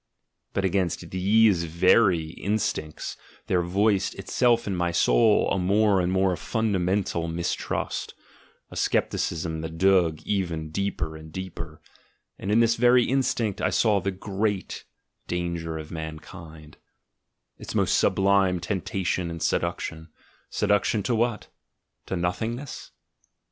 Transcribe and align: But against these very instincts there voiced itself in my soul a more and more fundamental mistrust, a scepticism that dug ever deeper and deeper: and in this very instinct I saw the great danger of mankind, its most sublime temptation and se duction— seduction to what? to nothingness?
But 0.53 0.65
against 0.65 1.11
these 1.11 1.65
very 1.65 2.31
instincts 2.31 3.17
there 3.45 3.61
voiced 3.61 4.15
itself 4.15 4.65
in 4.65 4.75
my 4.75 4.89
soul 4.91 5.47
a 5.51 5.59
more 5.59 6.01
and 6.01 6.11
more 6.11 6.35
fundamental 6.35 7.27
mistrust, 7.27 8.15
a 8.71 8.75
scepticism 8.75 9.61
that 9.61 9.77
dug 9.77 10.27
ever 10.27 10.57
deeper 10.57 11.15
and 11.15 11.31
deeper: 11.31 11.83
and 12.39 12.51
in 12.51 12.61
this 12.61 12.77
very 12.77 13.03
instinct 13.05 13.61
I 13.61 13.69
saw 13.69 13.99
the 13.99 14.09
great 14.09 14.85
danger 15.27 15.77
of 15.77 15.91
mankind, 15.91 16.77
its 17.59 17.75
most 17.75 17.95
sublime 17.99 18.59
temptation 18.59 19.29
and 19.29 19.39
se 19.39 19.59
duction— 19.59 20.07
seduction 20.59 21.03
to 21.03 21.13
what? 21.13 21.49
to 22.07 22.15
nothingness? 22.17 22.89